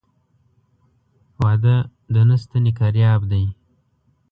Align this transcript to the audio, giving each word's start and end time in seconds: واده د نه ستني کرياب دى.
واده 1.41 1.75
د 2.13 2.15
نه 2.29 2.35
ستني 2.43 2.71
کرياب 2.79 3.21
دى. 3.31 3.43